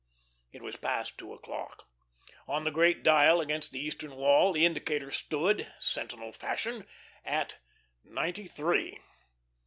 It 0.51 0.63
was 0.63 0.77
past 0.77 1.19
two 1.19 1.31
o'clock. 1.31 1.87
On 2.47 2.63
the 2.63 2.71
great 2.71 3.03
dial 3.03 3.39
against 3.39 3.71
the 3.71 3.79
eastern 3.79 4.15
wall 4.15 4.51
the 4.51 4.65
indicator 4.65 5.11
stood 5.11 5.71
sentinel 5.77 6.31
fashion 6.33 6.87
at 7.23 7.59
ninety 8.03 8.47
three. 8.47 8.97